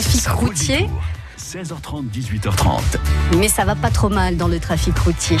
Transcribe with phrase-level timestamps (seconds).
[0.00, 0.88] trafic routier.
[1.58, 1.78] Détour.
[1.78, 2.80] 16h30, 18h30.
[3.38, 5.36] Mais ça va pas trop mal dans le trafic routier.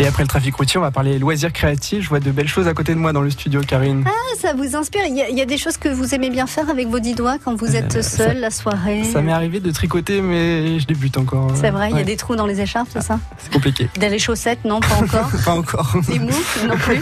[0.00, 2.02] Et après le trafic routier, on va parler loisirs créatifs.
[2.04, 4.04] Je vois de belles choses à côté de moi dans le studio, Karine.
[4.06, 6.30] Ah, ça vous inspire il y, a, il y a des choses que vous aimez
[6.30, 9.20] bien faire avec vos dix doigts quand vous êtes Euh, seul ça- la soirée Ça
[9.22, 11.50] m'est arrivé de tricoter, mais je débute encore.
[11.54, 13.88] C'est vrai, il y a des trous dans les écharpes, c'est ça C'est compliqué.
[14.00, 15.30] Dans les chaussettes, non, pas encore.
[15.44, 15.96] Pas encore.
[16.08, 17.00] Les moufles non plus.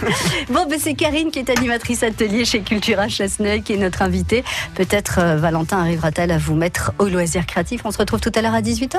[0.51, 4.45] Bon, ben c'est Karine qui est animatrice atelier chez Cultura Chasseneuil qui est notre invitée.
[4.75, 7.83] Peut-être euh, Valentin arrivera-t-elle à vous mettre au loisir créatif.
[7.85, 8.99] On se retrouve tout à l'heure à 18h.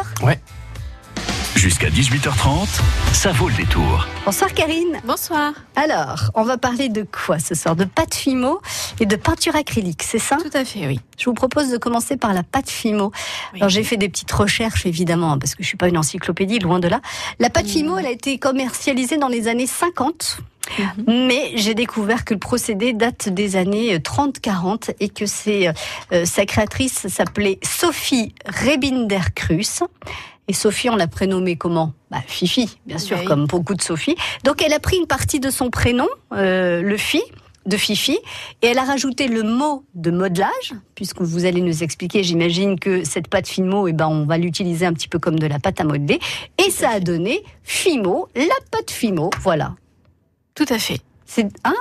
[1.56, 2.68] Jusqu'à 18h30,
[3.14, 4.08] ça vaut le détour.
[4.26, 5.00] Bonsoir Karine.
[5.06, 5.54] Bonsoir.
[5.76, 7.76] Alors, on va parler de quoi ce soir?
[7.76, 8.62] De pâte Fimo
[9.00, 10.38] et de peinture acrylique, c'est ça?
[10.38, 11.00] Tout à fait, oui.
[11.20, 13.12] Je vous propose de commencer par la pâte Fimo.
[13.54, 13.60] Oui.
[13.60, 16.60] Alors j'ai fait des petites recherches évidemment hein, parce que je suis pas une encyclopédie,
[16.60, 17.00] loin de là.
[17.40, 17.70] La pâte Mm.
[17.70, 20.40] Fimo, elle a été commercialisée dans les années 50.
[20.98, 21.28] Mhm.
[21.28, 25.70] Mais j'ai découvert que le procédé date des années 30-40 et que c'est
[26.14, 29.84] euh, sa créatrice s'appelait Sophie Rebinder-Crus.
[30.50, 31.92] Et Sophie, on l'a prénommée comment?
[32.10, 33.26] Bah, Fifi, bien sûr, Oui.
[33.26, 34.16] comme beaucoup de Sophie.
[34.46, 37.22] Donc elle a pris une partie de son prénom, euh, le Fi,
[37.66, 38.18] de Fifi,
[38.62, 43.04] et elle a rajouté le mot de modelage, puisque vous allez nous expliquer, j'imagine que
[43.04, 45.82] cette pâte Fimo, eh ben, on va l'utiliser un petit peu comme de la pâte
[45.82, 46.20] à modeler,
[46.66, 49.76] et ça a donné Fimo, la pâte Fimo, voilà.
[50.58, 51.00] Tout à fait.
[51.30, 51.74] C'est, hein,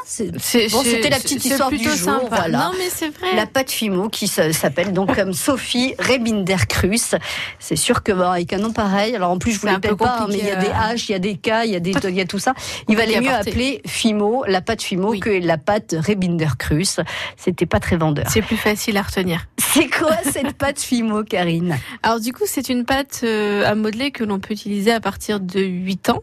[0.72, 2.26] Bon, c'était la petite histoire du jour, sympa.
[2.28, 2.58] voilà.
[2.58, 3.34] Non, mais c'est vrai.
[3.36, 7.14] la pâte Fimo qui s'appelle donc comme Sophie Rebinder-Crus.
[7.60, 10.18] C'est sûr que bon, avec un nom pareil, alors en plus je vous l'appelle pas,
[10.22, 11.70] hein, mais il y a compliqué, des euh, H, il y a des K, il
[11.70, 12.54] y a des, il y a tout ça.
[12.88, 15.20] Il valait mieux appeler Fimo, la pâte Fimo, Oui.
[15.20, 16.98] que la pâte Rebinder-Crus.
[17.36, 18.26] C'était pas très vendeur.
[18.28, 19.46] C'est plus facile à retenir.
[19.58, 21.78] C'est quoi cette pâte Fimo, Karine?
[22.02, 25.38] Alors du coup, c'est une pâte euh, à modeler que l'on peut utiliser à partir
[25.38, 26.22] de 8 ans.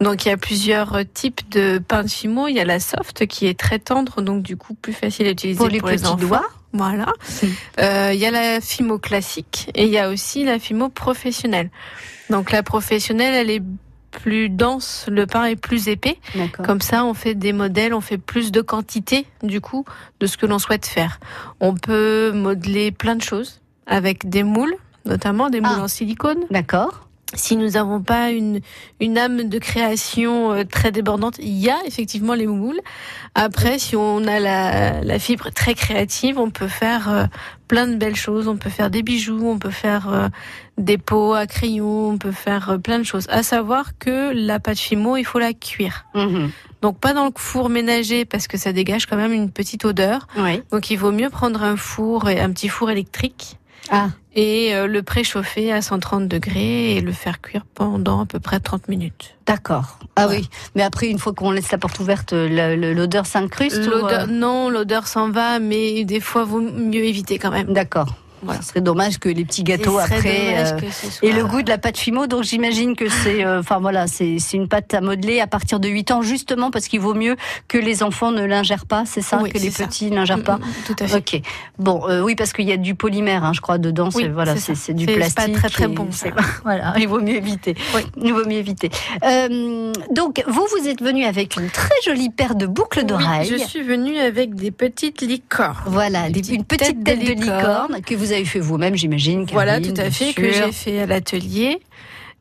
[0.00, 2.48] Donc il y a plusieurs types de pain de fimo.
[2.48, 5.30] Il y a la soft qui est très tendre, donc du coup plus facile à
[5.30, 6.16] utiliser Pour pour, les petits enfants.
[6.16, 7.06] doigts Voilà.
[7.42, 7.46] Mm.
[7.80, 11.70] Euh, il y a la fimo classique et il y a aussi la fimo professionnelle.
[12.30, 13.62] Donc la professionnelle, elle est
[14.10, 16.18] plus dense, le pain est plus épais.
[16.34, 16.64] D'accord.
[16.64, 19.84] Comme ça, on fait des modèles, on fait plus de quantité, du coup,
[20.20, 21.18] de ce que l'on souhaite faire.
[21.60, 25.82] On peut modeler plein de choses avec des moules, notamment des moules Ah.
[25.84, 26.44] en silicone.
[26.50, 27.03] D'accord.
[27.32, 28.60] Si nous n'avons pas une,
[29.00, 32.78] une âme de création euh, très débordante, il y a effectivement les moules.
[33.34, 37.24] Après, si on a la, la fibre très créative, on peut faire euh,
[37.66, 38.46] plein de belles choses.
[38.46, 40.28] On peut faire des bijoux, on peut faire euh,
[40.78, 43.26] des pots à crayon, on peut faire plein de choses.
[43.30, 46.06] À savoir que la pâte fimo, il faut la cuire.
[46.14, 46.50] Mhm.
[46.82, 50.28] Donc pas dans le four ménager parce que ça dégage quand même une petite odeur.
[50.36, 50.62] Oui.
[50.70, 53.56] Donc il vaut mieux prendre un four, et un petit four électrique
[53.90, 58.40] Ah, et euh, le préchauffer à 130 degrés et le faire cuire pendant à peu
[58.40, 59.36] près 30 minutes.
[59.46, 59.98] d'accord.
[60.16, 60.38] Ah Ouais.
[60.38, 60.48] oui.
[60.74, 64.70] Mais après, une fois qu'on laisse la porte ouverte, le- l'odeur s'incruste ou, euh, non,
[64.70, 67.72] l'odeur s'en va, mais des fois vaut mieux éviter quand même.
[67.72, 68.14] D'accord.
[68.44, 68.62] Voilà.
[68.62, 70.56] Ce serait dommage que les petits gâteaux après.
[70.58, 73.78] euh, soit- Et le goût de la pâte Fimo, donc j'imagine que c'est, euh, enfin
[73.80, 77.14] voilà, c'est une pâte à modeler à partir de 8 ans, justement parce qu'il vaut
[77.14, 77.36] mieux
[77.68, 79.86] que les enfants ne l'ingèrent pas, c'est ça, Oui, que les ça.
[79.86, 80.56] petits n'ingèrent Mm, pas?
[80.58, 81.16] mm, Tout à fait.
[81.16, 81.40] Ok.
[81.78, 84.08] Bon, euh, oui, parce qu'il y a du polymère, hein, je crois, dedans.
[84.14, 85.52] Oui, voilà, c'est du C'est- c'est plastique.
[85.54, 86.34] pas très, très et bon, c'est- ça.
[86.64, 87.74] Voilà, il vaut mieux éviter.
[87.94, 88.02] Oui.
[88.22, 88.90] Il vaut mieux éviter.
[89.24, 93.48] Euh, donc, vous, vous êtes venu avec une très jolie paire de boucles d'oreilles.
[93.48, 95.76] Je suis venue avec des petites licornes.
[95.86, 99.46] Voilà, Des une petite tête de de licorne que vous avez fait vous-même, j'imagine.
[99.52, 100.66] Voilà, tout à fait, que sûr.
[100.66, 101.80] j'ai fait à l'atelier,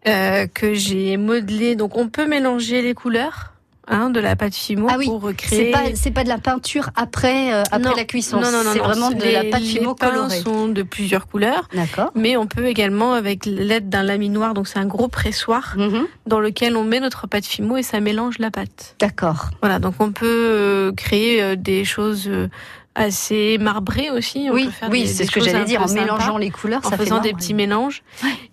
[0.08, 1.76] euh, que j'ai modelé.
[1.76, 3.52] Donc, on peut mélanger les couleurs
[3.88, 5.72] hein, de la pâte fimo Ah oui, pour C'est recréer.
[5.72, 7.96] pas, c'est pas de la peinture après, euh, après Non.
[7.98, 8.40] la cuisson.
[8.40, 10.40] Non, non, non, c'est vraiment de les- la pâte fimo Les colorée.
[10.40, 12.12] sont de plusieurs couleurs, D'accord.
[12.16, 16.08] mais on peut également, avec l'aide d'un laminoir, donc c'est un gros pressoir, Mhm.
[16.28, 18.96] dans lequel on met notre pâte fimo et ça mélange la pâte.
[19.00, 19.50] D'accord.
[19.62, 22.48] Voilà, donc on peut euh, créer euh, des choses euh,
[22.96, 24.48] assez marbrées aussi.
[24.50, 25.82] On Oui, peut faire oui, des- c'est des ce que j'allais dire.
[25.82, 27.42] En mélangeant les couleurs, en ça fait faisant des marrer.
[27.42, 28.04] petits mélanges.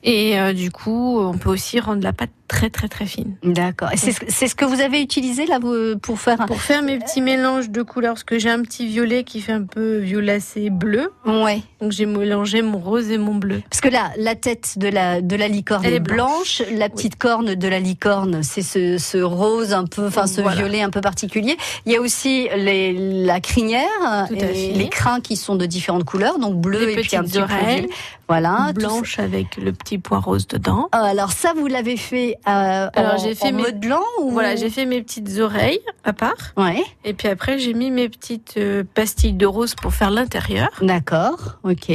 [0.03, 3.37] Et euh, du coup, on peut aussi rendre la pâte très très très fine.
[3.45, 3.91] D'accord.
[3.93, 5.59] Et c'est ce- que vous avez utilisé là
[6.03, 6.41] pour faire.
[6.41, 9.41] un- Pour faire mes petits mélanges de couleurs, parce que j'ai un petit violet qui
[9.41, 11.63] fait un peu violacé bleu, Ouais.
[11.81, 13.63] donc j'ai mélangé mon rose et mon bleu.
[13.71, 17.17] Parce que là, la tête de la de la licorne Elle est blanche, la petite
[17.17, 20.57] corne de la licorne, c'est ce, ce rose un peu, enfin ce Voilà.
[20.63, 21.57] violet un peu particulier.
[21.87, 22.93] Il y a aussi les,
[23.25, 27.23] la crinière et les crins qui sont de différentes couleurs, donc bleu et puis un
[27.25, 27.89] petit oreilles.
[28.29, 28.73] Voilà.
[28.75, 30.89] blanche avec le petit point rose dedans.
[30.93, 31.01] ça.
[31.03, 34.55] Alors ça, vous l'avez fait euh, Alors, j'ai fait en mes- mode blanc ou Voilà,
[34.57, 36.53] j'ai fait mes petites oreilles à part.
[36.57, 36.83] Ouais.
[37.05, 40.69] Et puis après, j'ai mis mes petites euh, pastilles de rose pour faire l'intérieur.
[40.81, 41.59] D'accord.
[41.65, 41.91] Ok.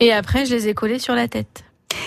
[0.00, 1.64] Et après, je les ai collées sur la tête.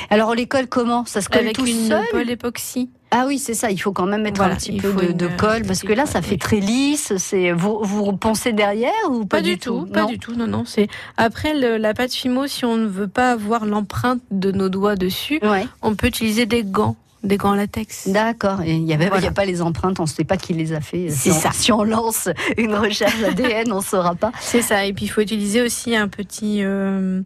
[0.10, 1.06] Alors on les colle comment?
[1.06, 2.06] Ça se colle avec tout une seul?
[2.12, 2.89] colle époxy.
[3.13, 3.69] Ah oui, c'est ça.
[3.72, 5.81] Il faut quand même mettre Voilà, un petit peu de, une, de euh, colle parce
[5.81, 7.13] que là, ça fait très lisse.
[7.18, 10.34] C'est vous vous pensez derrière ou pas, Pas, du tout, pas Non du tout.
[10.34, 10.63] Non, non.
[10.66, 10.88] C'est
[11.18, 12.48] après le- la pâte Fimo.
[12.48, 15.68] Si on ne veut pas avoir l'empreinte de nos doigts dessus, Ouais.
[15.81, 18.08] on peut utiliser des gants, des gants latex.
[18.08, 18.63] D'accord.
[18.66, 19.25] Il y avait, il Voilà.
[19.25, 20.00] y a pas les empreintes.
[20.00, 21.10] On ne sait pas qui les a fait.
[21.10, 21.50] C'est Si on- ça.
[21.52, 24.31] Si on lance une recherche ADN, on ne saura pas.
[24.40, 24.86] C'est ça.
[24.86, 27.22] Et puis il faut utiliser aussi un petit, euh,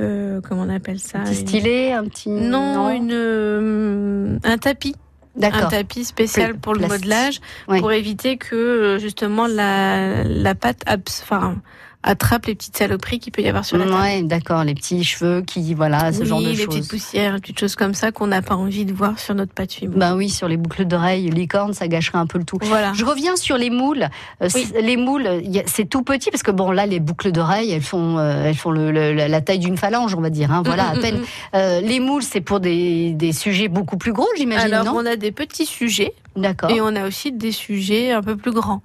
[0.00, 2.30] euh, comment on appelle ça Un petit Une- stylet, un petit.
[2.30, 4.96] Non, une, euh, un tapis.
[5.42, 7.00] Un tapis spécial pour le plastique.
[7.02, 11.56] modelage, pour éviter que euh, justement la, la pâte enfin,
[12.04, 13.96] attrape les petites saloperies qu'il peut y avoir sur la table.
[13.96, 14.62] Ouais, d'accord.
[14.62, 16.66] Les petits cheveux qui, voilà, ce Oui, genre de les choses.
[16.66, 19.52] petites poussières, les petites choses comme ça qu'on n'a pas envie de voir sur notre
[19.52, 19.64] pâte.
[19.88, 22.58] Ben oui, sur les boucles d'oreilles, licorne, ça gâcherait un peu le tout.
[22.62, 22.92] Voilà.
[22.94, 24.08] Je reviens sur les moules.
[24.42, 24.66] Euh, Oui.
[24.82, 25.26] Les moules,
[25.66, 28.70] c'est tout petit parce que bon là, les boucles d'oreilles, elles font, euh, elles font
[28.70, 30.52] le- le- la taille d'une phalange, on va dire.
[30.52, 31.16] hein, voilà, Mm, à mm, peine.
[31.18, 31.24] mm.
[31.54, 35.00] Euh, les moules, c'est pour des, des sujets beaucoup plus gros, j'imagine, Alors non?
[35.00, 36.70] on a des petits sujets D'accord.
[36.70, 38.82] et on a aussi des sujets un peu plus grands.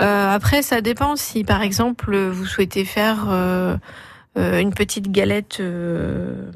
[0.00, 3.76] Euh, après, ça dépend si par exemple vous souhaitez faire euh,
[4.38, 6.50] euh, une petite galette euh,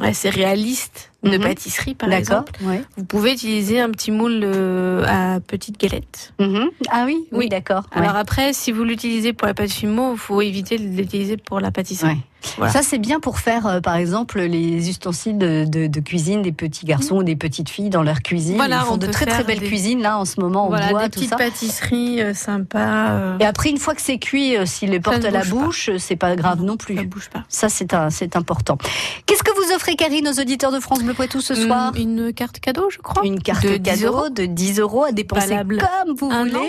[0.00, 1.40] assez réaliste de Mhm.
[1.42, 2.52] pâtisserie par exemple.
[2.62, 2.82] ouais.
[2.96, 6.32] Vous pouvez utiliser un petit moule euh, à petite galette.
[6.38, 6.68] Mhm.
[6.90, 7.48] Ah oui, oui, Oui.
[7.48, 7.86] d'accord.
[7.92, 8.18] Alors ouais.
[8.20, 11.70] après, si vous l'utilisez pour la pâte fimo, il faut éviter de l'utiliser pour la
[11.72, 12.10] pâtisserie.
[12.12, 12.18] Ouais.
[12.56, 12.72] Voilà.
[12.72, 16.52] Ça, c'est bien pour faire, euh, par exemple, les ustensiles de, de- de cuisine des
[16.52, 18.56] petits garçons ou des petites filles dans leur cuisine.
[18.56, 20.68] Voilà, Ils font on de très très belles des- cuisines là en ce moment en
[20.68, 21.36] Voilà, bois, des tout petites ça.
[21.36, 23.10] pâtisseries euh, sympas.
[23.10, 26.16] euh, Et après, une fois que c'est cuit, s'il les porte à la bouche, c'est
[26.16, 26.96] pas grave non plus.
[26.96, 27.44] ça bouge pas.
[27.48, 28.78] Ça, c'est un, c'est important.
[29.26, 31.92] Qu'est-ce que vous offrez, Karine, aux auditeurs de France Bleu Poitou ce soir?
[31.96, 33.24] Une, carte cadeau, je crois.
[33.26, 34.28] Une carte de 10 cadeau euros.
[34.30, 36.56] de 10 euros à dépenser Valable comme vous un voulez.
[36.56, 36.64] an.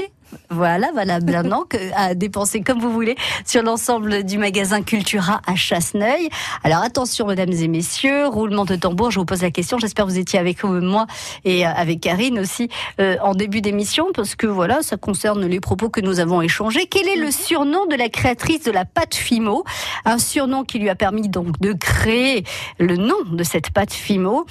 [0.49, 1.65] Voilà, valable un an
[1.95, 3.15] à dépenser comme vous voulez
[3.45, 6.29] sur l'ensemble du magasin Cultura à Chasseneuil.
[6.63, 9.11] Alors attention, mesdames et messieurs, roulement de tambour.
[9.11, 9.77] Je vous pose la question.
[9.77, 11.05] J'espère que vous étiez avec euh, moi
[11.43, 12.69] et euh, avec Karine aussi
[12.99, 16.87] euh, en début d'émission parce que voilà, ça concerne les propos que nous avons échangés.
[16.87, 19.63] Quel est le surnom de la créatrice de la pâte Fimo?
[20.05, 22.43] Un surnom qui lui a permis donc de créer
[22.79, 24.45] le nom de cette pâte Fimo.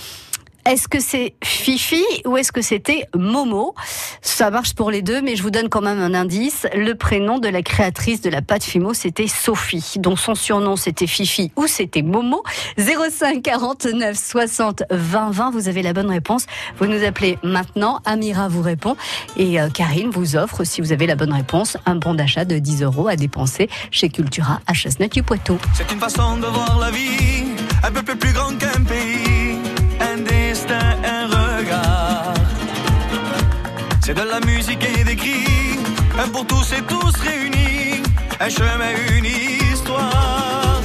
[0.66, 3.76] Est-ce que c'est Fifi ou est-ce que c'était Momo?
[4.20, 6.66] Ça marche pour les deux, mais je vous donne quand même un indice.
[6.74, 11.06] Le prénom de la créatrice de la pâte Fimo, c'était Sophie, dont son surnom c'était
[11.06, 12.42] Fifi ou c'était Momo.
[12.78, 16.46] 05 49 60 20 20, vous avez la bonne réponse.
[16.78, 18.96] Vous nous appelez maintenant, Amira vous répond
[19.36, 22.58] et euh, Karine vous offre, si vous avez la bonne réponse, un bon d'achat de
[22.58, 25.58] 10 euros à dépenser chez Cultura à Chasseneuil-du-Poitou.
[25.74, 27.44] C'est une façon de voir la vie,
[27.84, 29.45] un peu plus grand qu'un pays,
[34.06, 35.80] C'est de la musique et des cris,
[36.16, 38.04] un pour tous et tous réunis,
[38.38, 40.80] un chemin, une histoire.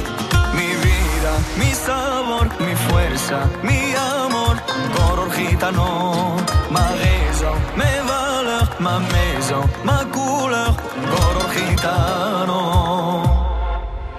[0.56, 4.56] Mi vida, mi sabor, mi fuerza, mi amor,
[4.96, 6.34] color gitano,
[6.72, 10.74] ma raison, mes valeurs, ma maison, ma couleur,
[11.12, 12.60] color gitano.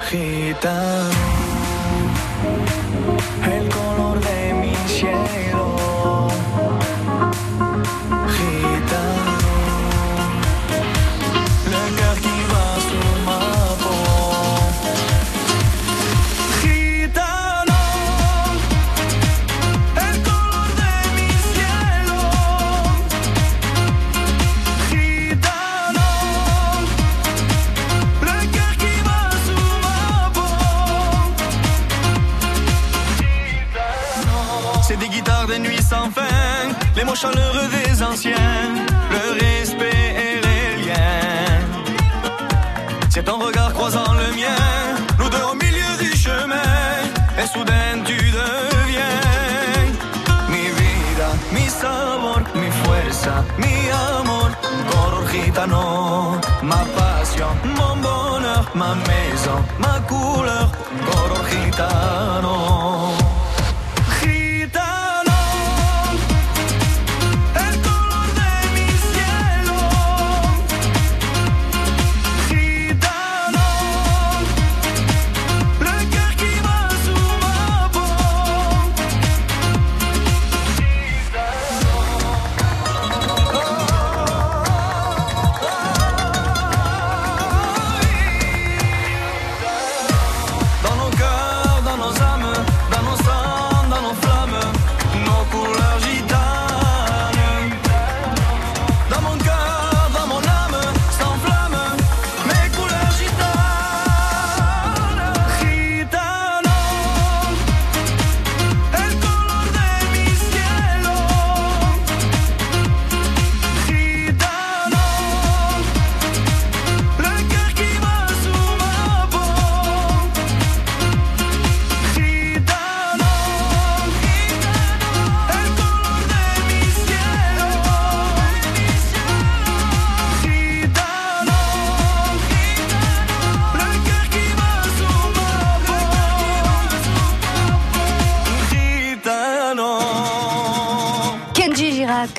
[0.09, 1.32] Gitano,
[34.99, 36.21] Des guitares de nuit sans fin,
[36.95, 38.69] les mots chaleureux des anciens,
[39.11, 41.59] le respect et les liens.
[43.09, 44.63] C'est ton regard croisant le mien,
[45.19, 46.77] nous deux au milieu du chemin,
[47.37, 49.19] et soudain tu deviens.
[50.49, 53.75] Mi vida, mi sabor, mi fuerza, mi
[54.19, 54.51] amor,
[54.91, 60.69] color gitano, ma passion, mon bonheur, ma maison, ma couleur,
[61.07, 61.41] color.
[61.49, 62.82] Gitano,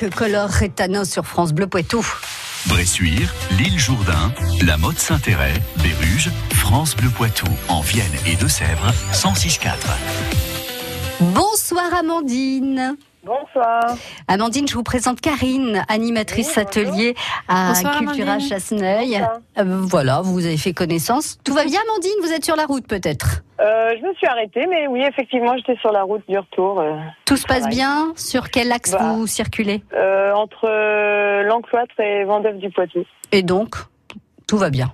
[0.09, 2.05] Color Retano sur France Bleu Poitou.
[2.67, 4.33] Bressuire, l'île Jourdain,
[4.65, 9.75] la Motte Saint-Héret, Béruges, France Bleu Poitou, en Vienne et Deux-Sèvres, 106.4.
[11.19, 12.97] Bonsoir Amandine.
[13.25, 13.95] Bonsoir.
[14.27, 17.15] Amandine, je vous présente Karine, animatrice atelier
[17.47, 18.49] à Bonsoir, Cultura Amandine.
[18.49, 19.15] Chasseneuil.
[19.57, 21.39] Euh, voilà, vous avez fait connaissance.
[21.43, 24.65] Tout va bien Amandine Vous êtes sur la route peut-être Euh, je me suis arrêtée,
[24.69, 26.79] mais oui, effectivement, j'étais sur la route du retour.
[26.79, 26.93] euh,
[27.25, 29.13] Tout se passe bien Sur quel axe Bah.
[29.15, 33.03] vous circulez euh, entre euh, l'Encloître et Vendeuve du Poitou.
[33.31, 33.75] Et donc,
[34.47, 34.93] tout va bien.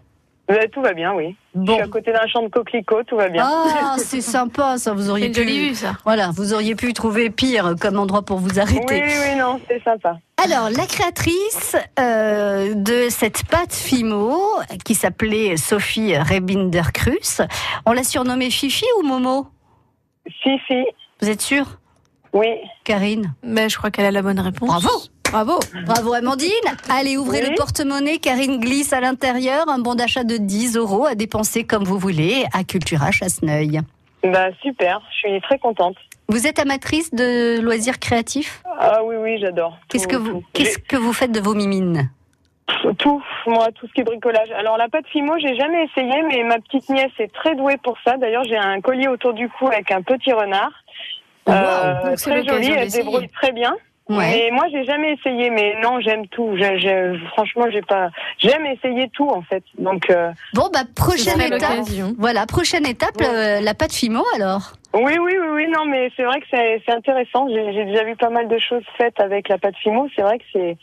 [0.72, 1.36] Tout va bien, oui.
[1.55, 1.74] Je Bon.
[1.74, 3.43] suis à côté d'un champ de coquelicots, tout va bien.
[3.46, 5.75] Ah, c'est sympa ça, vous auriez pu...
[5.75, 5.93] ça.
[6.05, 9.03] Voilà, vous auriez pu trouver pire comme endroit pour vous oui, arrêter.
[9.03, 10.17] oui, non, c'est sympa.
[10.43, 14.39] Alors, la créatrice euh, de cette pâte Fimo,
[14.86, 17.46] qui s'appelait Sophie Rebinder-Cruz,
[17.86, 19.48] on l'a surnommée Fifi ou Momo?
[20.43, 20.84] Si, si,
[21.22, 21.79] Vous êtes sûre,
[22.34, 22.48] oui.
[22.86, 23.34] Karine?
[23.43, 24.70] Ben, je crois qu'elle a la bonne réponse.
[24.70, 24.89] Bravo
[25.32, 25.60] Bravo.
[25.86, 26.50] Bravo Amandine
[26.90, 27.50] Allez, ouvrez Oui.
[27.52, 31.84] le porte-monnaie, Karine glisse à l'intérieur un bon d'achat de 10 euros à dépenser comme
[31.84, 33.80] vous voulez à Cultura Chasseneuil.
[34.24, 35.96] Bah, super, je suis très contente.
[36.28, 39.78] Vous êtes amatrice de loisirs créatifs Ah oui, oui, j'adore.
[39.90, 42.10] Qu'est-ce que vous qu'est-ce que vous faites de vos mimines
[43.00, 44.52] Tout, moi, tout ce qui est bricolage.
[44.52, 47.98] Alors, la pâte Fimo, j'ai jamais essayé, mais ma petite nièce est très douée pour
[48.06, 48.18] ça.
[48.18, 50.72] D'ailleurs, j'ai un collier autour du cou avec un petit renard.
[51.48, 53.74] Wow, Euh, très joli, elle se débrouille très bien.
[54.18, 54.50] Ouais.
[54.50, 55.50] Mais moi, j'ai jamais essayé.
[55.50, 56.56] Mais non, j'aime tout.
[57.34, 58.10] Franchement, j'ai pas.
[58.39, 59.63] J'aime essayer tout en fait.
[59.77, 61.80] Donc euh, Bon bah prochaine étape.
[62.18, 63.27] Voilà, prochaine étape, Ouais.
[63.27, 64.74] euh, la pâte Fimo alors.
[64.94, 65.68] oui, oui, oui, oui.
[65.70, 67.48] Non, mais c'est vrai que c'est c'est intéressant.
[67.50, 70.08] J'ai déjà vu pas mal de choses faites avec la pâte Fimo.
[70.15, 70.77] C'est vrai que c'est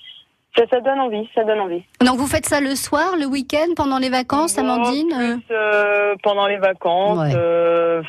[0.57, 1.29] ça, ça donne envie.
[1.35, 1.83] Ça donne envie.
[2.05, 6.15] Donc vous faites ça le soir, le week-end, pendant les vacances, Amandine euh plus, euh,
[6.23, 7.19] pendant les vacances.
[7.19, 8.03] Ouais.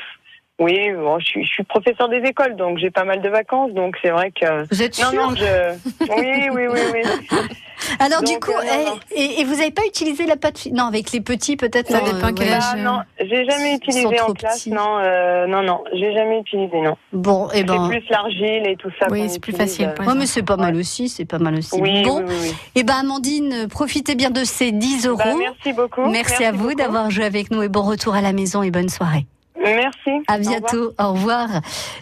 [0.59, 3.29] Euh, oui, bon, je suis, je suis professeur des écoles, donc j'ai pas mal de
[3.29, 4.65] vacances, donc c'est vrai que.
[4.71, 5.73] Vous êtes Non, sûr non, je.
[6.15, 7.37] Oui, oui, oui, oui.
[7.99, 8.99] Alors du coup, euh, non, non.
[9.15, 11.89] eh, et, et vous n'avez pas utilisé la pâte Non, avec les petits peut-être.
[11.89, 12.63] Ça non, dépend euh, quel âge.
[12.73, 14.57] Ah, non, j'ai jamais Ils utilisé sont en trop classe.
[14.59, 14.71] petits.
[14.71, 16.97] Non, euh, non, non, j'ai jamais utilisé, non.
[17.13, 17.89] Bon, et ben.
[17.89, 19.07] C'est plus l'argile et tout ça.
[19.09, 20.05] Oui, c'est plus facile euh.
[20.05, 21.79] Ouais, mais c'est pas mal aussi, c'est pas mal aussi.
[21.79, 22.55] Oui, bon, oui, oui, oui.
[22.75, 25.17] et ben Amandine, profitez bien de ces 10 euros.
[25.17, 26.05] Bah, merci beaucoup.
[26.09, 28.89] Merci, à vous d'avoir joué avec nous et bon retour à la maison et bonne
[28.89, 29.25] soirée.
[29.61, 30.09] Merci.
[30.27, 30.59] À Au revoir.
[30.59, 31.47] bientôt, au revoir.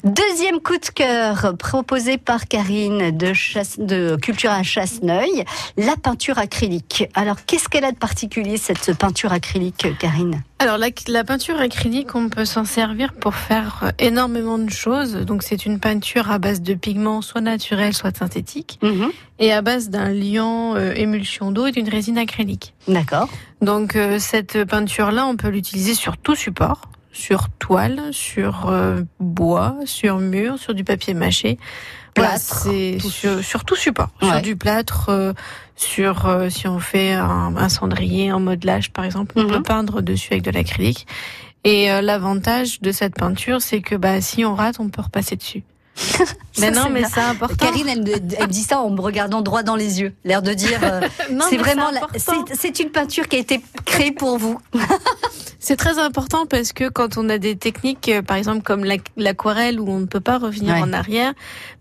[0.04, 5.44] Deuxième coup de cœur proposé par Karine de, Chasse- de Cultura Chasseneuil,
[5.78, 7.06] la peinture acrylique.
[7.16, 10.42] Alors qu'est-ce qu'elle a de particulier cette peinture acrylique, Karine?
[10.60, 15.14] Alors la, la peinture acrylique, on peut s'en servir pour faire euh, énormément de choses.
[15.14, 19.12] Donc c'est une peinture à base de pigments, soit naturels, soit synthétiques, Mhm.
[19.40, 22.74] et à base d'un liant euh, émulsion d'eau et d'une résine acrylique.
[22.88, 23.30] D'accord.
[23.62, 26.82] Donc euh, cette peinture-là, on peut l'utiliser sur tout support,
[27.18, 31.58] sur toile, sur euh, bois, sur mur, sur du papier mâché.
[32.16, 33.10] Voilà, Plâtre, c'est tout.
[33.10, 34.30] sur, sur tout support, Ouais.
[34.30, 35.34] sur du plâtre, euh,
[35.76, 39.50] sur euh, si on fait un, un cendrier en modelage par exemple, on Mhm.
[39.50, 41.06] peut peindre dessus avec de l'acrylique.
[41.64, 45.36] Et euh, l'avantage de cette peinture, c'est que bah si on rate, on peut repasser
[45.36, 45.64] dessus.
[46.60, 47.56] mais non, mais c'est important.
[47.66, 48.04] Karine, elle,
[48.40, 51.02] elle dit ça en me regardant droit dans les yeux, l'air de dire euh,
[51.50, 51.90] c'est vraiment
[52.54, 54.60] c'est une peinture qui a été créée pour vous.
[55.60, 58.86] C'est très important parce que quand on a des techniques, euh, par exemple comme
[59.18, 60.82] l'aquarelle où on ne peut pas revenir Ouais.
[60.82, 61.34] en arrière,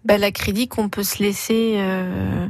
[0.05, 1.75] bah, l'acrylique on peut se laisser.
[1.77, 2.47] euh,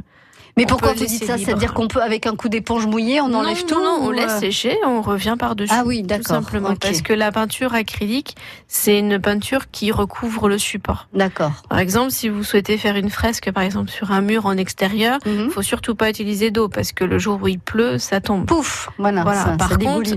[0.57, 1.37] Mais On pourquoi vous dites ça?
[1.37, 4.31] C'est-à-dire qu'on peut avec un coup d'éponge mouillée, on non, enlève tout non, on laisse
[4.33, 5.71] euh, sécher, on revient par dessus.
[5.73, 6.27] Ah oui, Tout d'accord.
[6.27, 6.79] simplement ok.
[6.79, 8.35] parce que la peinture acrylique,
[8.67, 11.07] c'est une peinture qui recouvre le support.
[11.13, 11.51] D'accord.
[11.69, 15.19] Par exemple, si vous souhaitez faire une fresque, par exemple sur un mur en extérieur,
[15.25, 15.51] Mhm.
[15.51, 18.45] faut surtout pas utiliser d'eau parce que le jour où il pleut, ça tombe.
[18.47, 20.11] Pouf, voilà, Voilà, ça, par ça contre.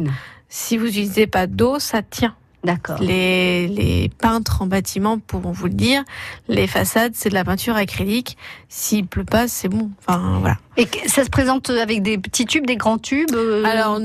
[0.49, 2.35] Si vous n'utilisez pas d'eau, ça tient.
[2.65, 2.99] D'accord.
[3.01, 6.03] Les, les peintres en bâtiment pourront vous le dire,
[6.49, 8.37] les façades, c'est de la peinture acrylique.
[8.69, 9.91] S'il pleut pas, c'est bon.
[10.07, 10.57] Enfin, voilà.
[10.77, 13.99] Et ça se présente avec des petits tubes, des grands tubes euh, Alors,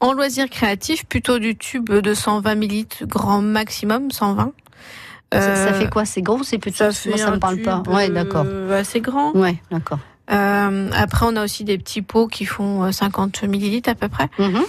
[0.00, 4.52] en loisir créatif, plutôt du tube de 120 millilitres, grand maximum, 120.
[5.32, 6.04] ça, ça Euh, fait quoi?
[6.04, 6.78] C'est gros ou c'est petit?
[6.78, 7.82] Ça Moi, ça me parle pas.
[7.86, 8.44] Ouais, d'accord.
[8.46, 9.32] euh, assez grand.
[9.36, 9.98] Ouais, d'accord.
[10.32, 14.08] Euh, après, on a aussi des petits pots qui font euh, 50 millilitres à peu
[14.08, 14.28] près.
[14.38, 14.62] Mhm.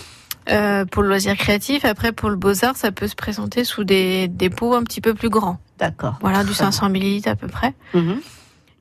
[0.50, 4.28] Euh, pour le loisir créatif, après pour le beaux-arts, ça peut se présenter sous des,
[4.28, 5.60] des pots un petit peu plus grands.
[5.78, 6.16] D'accord.
[6.22, 7.74] Voilà, du Très 500 millilitres à peu près.
[7.94, 8.20] Mhm.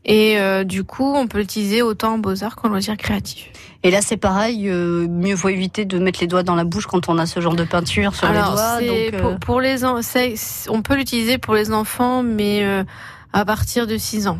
[0.06, 3.50] Et euh, du coup, on peut l'utiliser autant en beaux-arts qu'en loisir créatif.
[3.82, 4.68] Et là, c'est pareil.
[4.68, 7.40] euh, mieux vaut éviter de mettre les doigts dans la bouche quand on a ce
[7.40, 9.10] genre de peinture sur Alors, les doigts.
[9.10, 12.82] Donc, pour, euh, pour les on peut l'utiliser pour les enfants, mais euh,
[13.32, 14.38] à partir de 6 ans.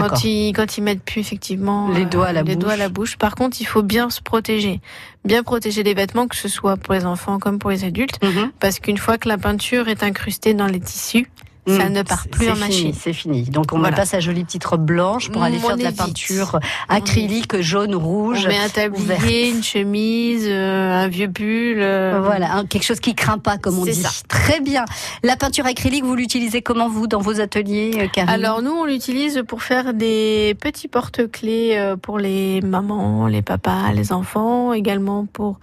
[0.00, 2.62] Quand ils, quand ils mettent plus effectivement Les euh, doigts à la les bouche.
[2.64, 3.16] doigts à la bouche.
[3.16, 4.80] Par contre, il faut bien se protéger,
[5.24, 8.52] bien protéger les vêtements, que ce soit pour les enfants comme pour les adultes, Mhm.
[8.60, 11.28] parce qu'une fois que la peinture est incrustée dans les tissus,
[11.68, 11.92] ça Mm.
[11.92, 12.92] ne part plus en fini, machine.
[12.98, 13.42] C'est fini.
[13.42, 13.90] Donc on Voilà.
[13.92, 16.58] met pas sa jolie petite robe blanche pour aller On faire de la peinture
[16.88, 18.42] acrylique jaune, rouge.
[18.44, 21.76] On met un tablier, une chemise, euh, un vieux pull.
[21.78, 23.94] euh, Voilà, hein, quelque chose qui craint pas, comme on dit.
[23.94, 24.10] ça.
[24.28, 24.84] Très bien.
[25.22, 28.30] La peinture acrylique, vous l'utilisez comment vous dans vos ateliers, euh, Karine?
[28.30, 34.12] Alors nous, on l'utilise pour faire des petits porte-clés pour les mamans, les papas, les
[34.12, 35.58] enfants, également pour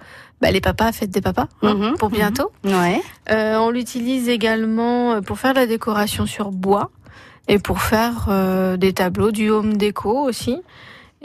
[0.45, 2.51] bah, les papas, fête des papas, hein, Mhm, pour bientôt.
[2.63, 3.01] Ouais.
[3.31, 6.91] Euh, on l'utilise également euh, pour faire de la décoration sur bois
[7.47, 10.61] et pour faire euh, des tableaux, du home déco aussi.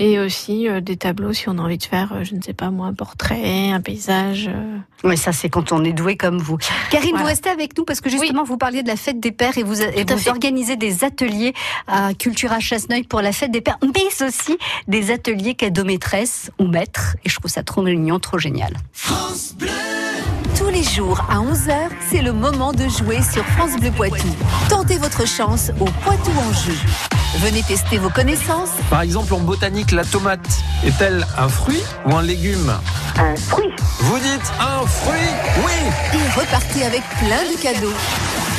[0.03, 2.55] Et aussi euh, des tableaux si on a envie de faire, euh, je ne sais
[2.55, 4.49] pas moi, un portrait, un paysage.
[4.49, 4.79] euh.
[5.05, 6.57] Oui, ça c'est quand on est doué comme vous.
[6.91, 7.23] Karine, Voilà.
[7.25, 9.63] vous restez avec nous parce que justement vous parliez de la fête des pères et
[9.63, 11.53] vous, et vous organisez des ateliers
[11.87, 14.57] à Cultura Chasseneuil pour la fête des pères, mais aussi
[14.89, 17.17] des ateliers cadeaux maîtresses ou maîtres.
[17.27, 18.79] Et je trouve ça trop mignon, trop génial.
[20.61, 24.29] Tous les jours à 11h, c'est le moment de jouer sur France Bleu Poitou.
[24.69, 26.75] Tentez votre chance au Poitou en jeu.
[27.39, 28.69] Venez tester vos connaissances.
[28.91, 30.47] Par exemple, en botanique, la tomate
[30.85, 32.75] est-elle un fruit ou un légume
[33.17, 33.73] Un fruit.
[34.01, 35.31] Vous dites un fruit
[35.65, 35.73] Oui
[36.13, 37.95] et repartez avec plein de cadeaux.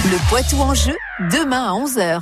[0.05, 0.97] Le Poitou en jeu,
[1.29, 2.21] demain à 11h.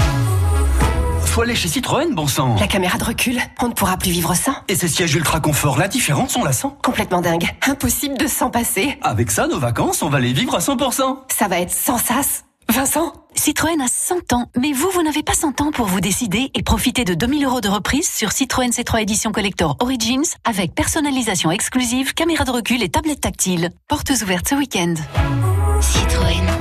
[1.31, 2.57] Faut aller chez Citroën, bon sang.
[2.59, 4.53] La caméra de recul, on ne pourra plus vivre sans.
[4.67, 6.67] Et ces sièges ultra confort, la différence, on la sent.
[6.83, 7.47] Complètement dingue.
[7.65, 8.97] Impossible de s'en passer.
[9.01, 11.19] Avec ça, nos vacances, on va les vivre à 100%.
[11.33, 12.43] Ça va être sans sas.
[12.67, 13.13] Vincent?
[13.33, 16.63] Citroën a 100 ans, mais vous, vous n'avez pas 100 ans pour vous décider et
[16.63, 22.13] profiter de 2000 euros de reprise sur Citroën C3 Edition Collector Origins avec personnalisation exclusive,
[22.13, 23.69] caméra de recul et tablette tactile.
[23.87, 24.95] Portes ouvertes ce week-end.
[25.79, 26.60] Citroën.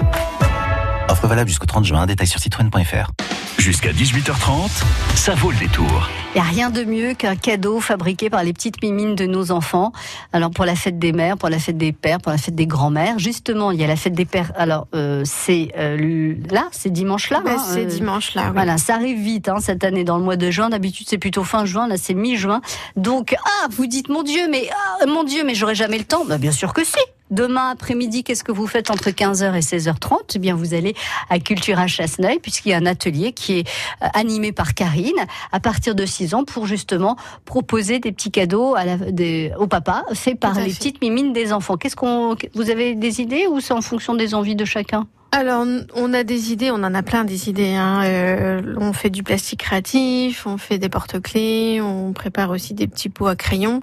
[1.21, 3.11] Offre valable jusqu'au 30 juin, détail sur citroën.fr.
[3.59, 4.71] Jusqu'à 18h30,
[5.17, 6.09] ça vaut le détour.
[6.35, 9.51] Il n'y a rien de mieux qu'un cadeau fabriqué par les petites mimines de nos
[9.51, 9.93] enfants.
[10.33, 12.67] Alors pour la fête des mères, pour la fête des pères, pour la fête des
[12.67, 13.19] grands-mères.
[13.19, 14.51] Justement, il y a la fête des pères.
[14.57, 17.43] Alors euh, c'est euh, là, c'est dimanche là.
[17.45, 18.45] Bah, hein, c'est euh, dimanche là.
[18.47, 18.53] oui.
[18.55, 20.71] Voilà, ça arrive vite hein, cette année dans le mois de juin.
[20.71, 22.63] D'habitude c'est plutôt fin juin, là c'est mi-juin.
[22.97, 26.25] Donc ah, vous dites mon Dieu, mais ah, mon Dieu, mais j'aurai jamais le temps.
[26.25, 26.97] Bah, bien sûr que si.
[27.31, 30.95] Demain après-midi, qu'est-ce que vous faites entre 15h et 16h30 Eh bien, vous allez
[31.29, 33.69] à Cultura Chasseneuil, puisqu'il y a un atelier qui est
[34.03, 35.13] euh, animé par Karine,
[35.53, 39.69] à partir de 6 ans, pour justement proposer des petits cadeaux à la, des, au
[39.69, 40.77] papa, faits par à les fait.
[40.77, 41.77] petites mimines des enfants.
[41.77, 45.07] Qu'est-ce qu'on, vous avez des idées ou c'est en fonction des envies de chacun?
[45.33, 45.65] Alors,
[45.95, 47.75] on a des idées, on en a plein des idées.
[47.75, 48.03] Hein.
[48.05, 53.09] Euh, on fait du plastique créatif, on fait des porte-clés, on prépare aussi des petits
[53.09, 53.81] pots à crayons.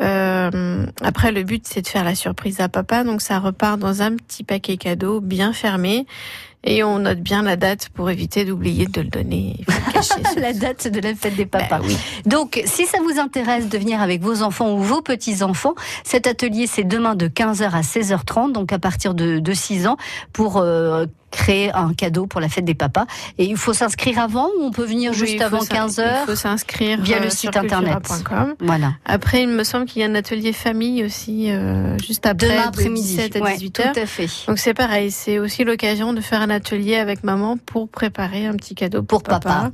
[0.00, 4.02] Euh, après, le but, c'est de faire la surprise à papa, donc ça repart dans
[4.02, 6.06] un petit paquet cadeau bien fermé.
[6.64, 9.56] Et on note bien la date pour éviter d'oublier de le donner.
[9.60, 11.78] Il faut le cacher sur- La date de la fête des papas.
[11.78, 11.96] Bah oui.
[12.26, 16.66] Donc, si ça vous intéresse de venir avec vos enfants ou vos petits-enfants, cet atelier,
[16.66, 19.96] c'est demain de 15h à 16h30, donc à partir de, de 6 ans,
[20.32, 23.04] pour euh, créer un cadeau pour la fête des papas.
[23.36, 26.26] Et il faut s'inscrire avant ou on peut venir Oui, juste avant s'in- 15h Il
[26.26, 27.98] faut s'inscrire via le euh, site sur internet.
[28.60, 28.94] Voilà.
[29.04, 32.62] Après, il me semble qu'il y a un atelier famille aussi, euh, juste après, Demain
[32.62, 33.16] de après-midi.
[33.16, 33.92] 17 à Ouais, 18 heures.
[33.92, 34.28] tout à fait.
[34.48, 38.54] Donc c'est pareil, c'est aussi l'occasion de faire un atelier avec maman pour préparer un
[38.54, 39.70] petit cadeau Pour pour, papa.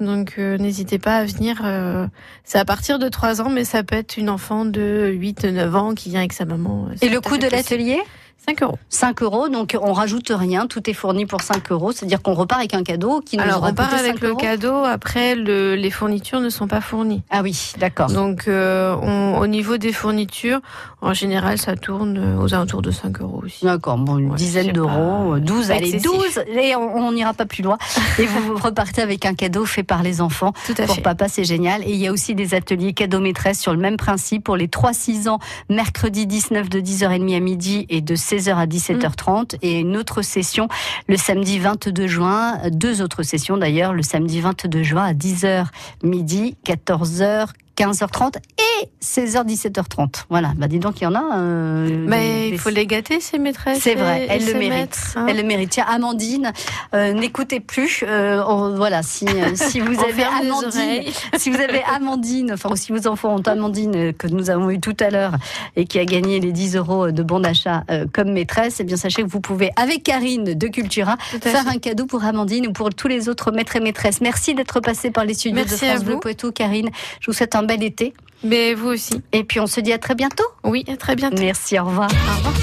[0.00, 1.62] Donc euh, n'hésitez pas à venir.
[1.64, 2.06] euh,
[2.44, 5.94] c'est à partir de 3 ans, mais ça peut être une enfant de 8-9 ans
[5.94, 6.88] qui vient avec sa maman.
[7.00, 8.00] Et le coût de l'atelier?
[8.48, 8.78] 5 euros.
[8.88, 12.60] 5 euros, donc on rajoute rien, tout est fourni pour 5 euros, c'est-à-dire qu'on repart
[12.60, 14.38] avec un cadeau qui nous Alors aura on part coûté avec 5 le euros.
[14.38, 14.84] cadeau.
[14.84, 17.22] Après, le, les fournitures ne sont pas fournies.
[17.30, 18.10] Ah oui, d'accord.
[18.10, 20.60] Donc euh, on- au niveau des fournitures,
[21.02, 23.64] en général, ça tourne euh, aux alentours de 5 euros aussi.
[23.66, 26.10] D'accord, bon, une Ouais, dizaine d'euros, pas- 12, pas allez, excessif.
[26.10, 27.76] 12, et on on n'ira pas plus loin.
[28.18, 30.52] Et vous repartez avec un cadeau fait par les enfants.
[30.66, 31.02] Tout à Pour fait.
[31.02, 31.82] papa, c'est génial.
[31.84, 34.68] Et il y a aussi des ateliers cadeaux maîtresses sur le même principe pour les
[34.68, 39.80] 3-6 ans, mercredi 19 de 10h30 à midi et de 16 16h à 17h30 et
[39.80, 40.68] une autre session
[41.08, 45.66] le samedi 22 juin, deux autres sessions d'ailleurs, le samedi 22 juin à 10h
[46.02, 47.48] midi, 14h,
[47.78, 50.24] 15h30 et 16h, 17h30.
[50.30, 51.36] Voilà, bah dis donc, il y en a.
[51.36, 53.78] Euh, Mais des- il faut les gâter, ces maîtresses.
[53.80, 54.72] c'est vrai, et- elle et le ces mérite.
[54.72, 55.26] maîtres, hein.
[55.28, 55.70] Elle le mérite.
[55.70, 56.52] Tiens, Amandine,
[56.94, 58.04] euh, n'écoutez plus.
[58.06, 61.02] euh, on- voilà, si, euh, si vous avez Amandine,
[61.38, 64.70] si vous avez Amandine, enfin, ou si vos enfants ont Amandine euh, que nous avons
[64.70, 65.32] eu tout à l'heure
[65.76, 68.96] et qui a gagné les 10 euros de bon d'achat euh, comme maîtresse, eh bien
[68.96, 71.68] sachez que vous pouvez, avec Karine de Cultura, faire fait.
[71.68, 74.20] un cadeau pour Amandine ou pour tous les autres maîtres et maîtresses.
[74.20, 76.18] Merci d'être passé par les studios Merci de France Bleu.
[76.20, 76.88] Poitou, Karine.
[77.20, 78.14] Je vous souhaite un bel été.
[78.42, 79.22] Mais vous aussi.
[79.32, 80.44] Et puis on se dit à très bientôt.
[80.64, 81.40] Oui, à très bientôt.
[81.40, 82.10] Merci, au revoir.
[82.10, 82.54] Au revoir.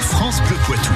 [0.00, 0.92] France Bleu Poitou.